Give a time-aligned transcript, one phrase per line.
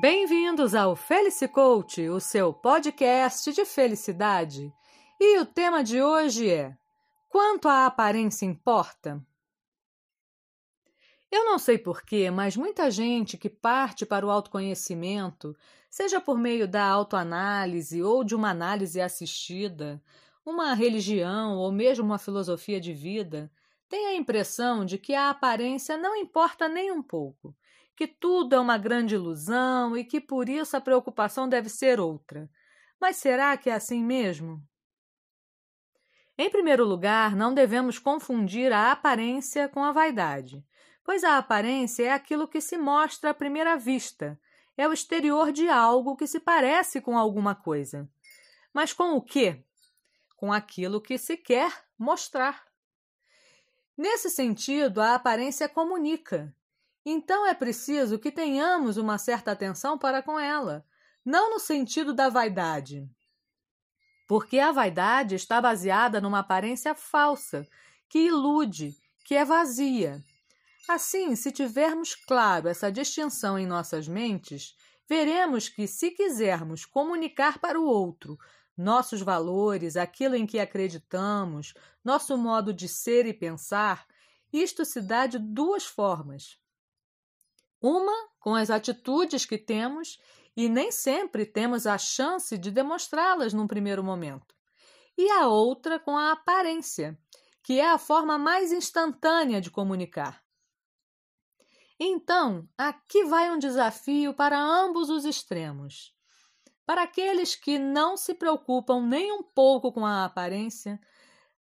[0.00, 4.72] Bem-vindos ao Felice Coach, o seu podcast de felicidade.
[5.18, 6.76] E o tema de hoje é:
[7.28, 9.20] Quanto a aparência importa?
[11.32, 15.56] Eu não sei porquê, mas muita gente que parte para o autoconhecimento,
[15.90, 20.00] seja por meio da autoanálise ou de uma análise assistida,
[20.46, 23.50] uma religião ou mesmo uma filosofia de vida,
[23.88, 27.54] tem a impressão de que a aparência não importa nem um pouco
[27.98, 32.48] que tudo é uma grande ilusão e que por isso a preocupação deve ser outra.
[33.00, 34.62] Mas será que é assim mesmo?
[36.38, 40.64] Em primeiro lugar, não devemos confundir a aparência com a vaidade,
[41.02, 44.40] pois a aparência é aquilo que se mostra à primeira vista,
[44.76, 48.08] é o exterior de algo que se parece com alguma coisa.
[48.72, 49.64] Mas com o quê?
[50.36, 52.67] Com aquilo que se quer mostrar.
[53.98, 56.54] Nesse sentido, a aparência comunica,
[57.04, 60.86] então é preciso que tenhamos uma certa atenção para com ela,
[61.24, 63.10] não no sentido da vaidade.
[64.28, 67.66] Porque a vaidade está baseada numa aparência falsa,
[68.08, 70.22] que ilude, que é vazia.
[70.88, 74.76] Assim, se tivermos claro essa distinção em nossas mentes,
[75.08, 78.38] veremos que, se quisermos comunicar para o outro
[78.78, 84.06] nossos valores, aquilo em que acreditamos, nosso modo de ser e pensar,
[84.52, 86.56] isto se dá de duas formas.
[87.82, 90.18] Uma com as atitudes que temos
[90.56, 94.54] e nem sempre temos a chance de demonstrá-las num primeiro momento.
[95.16, 97.18] E a outra com a aparência,
[97.62, 100.42] que é a forma mais instantânea de comunicar.
[102.00, 106.16] Então, aqui vai um desafio para ambos os extremos.
[106.88, 110.98] Para aqueles que não se preocupam nem um pouco com a aparência,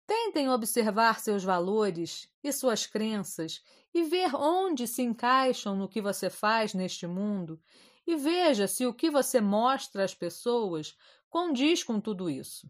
[0.07, 3.61] tentem observar seus valores e suas crenças
[3.93, 7.61] e ver onde se encaixam no que você faz neste mundo
[8.07, 10.97] e veja se o que você mostra às pessoas
[11.29, 12.67] condiz com tudo isso.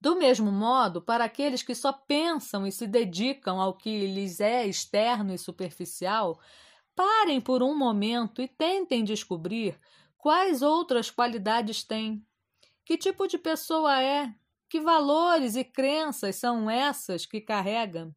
[0.00, 4.66] Do mesmo modo, para aqueles que só pensam e se dedicam ao que lhes é
[4.66, 6.40] externo e superficial,
[6.94, 9.78] parem por um momento e tentem descobrir
[10.18, 12.24] quais outras qualidades têm.
[12.84, 14.34] Que tipo de pessoa é?
[14.68, 18.14] Que valores e crenças são essas que carrega?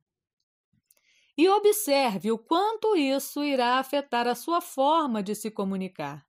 [1.40, 6.28] e observe o quanto isso irá afetar a sua forma de se comunicar,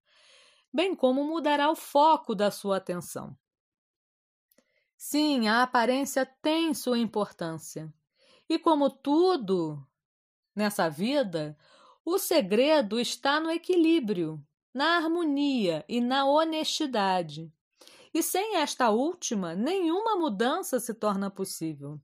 [0.72, 3.36] bem como mudará o foco da sua atenção.
[4.96, 7.92] Sim, a aparência tem sua importância.
[8.48, 9.84] E como tudo
[10.54, 11.58] nessa vida,
[12.04, 14.40] o segredo está no equilíbrio,
[14.72, 17.52] na harmonia e na honestidade.
[18.12, 22.00] E sem esta última, nenhuma mudança se torna possível.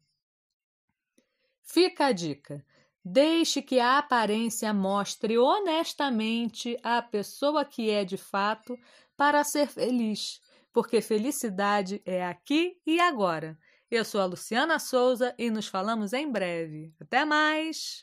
[1.62, 2.64] Fica a dica.
[3.04, 8.76] Deixe que a aparência mostre honestamente a pessoa que é de fato
[9.16, 10.40] para ser feliz,
[10.72, 13.58] porque felicidade é aqui e agora.
[13.88, 16.92] Eu sou a Luciana Souza e nos falamos em breve.
[17.00, 18.02] Até mais!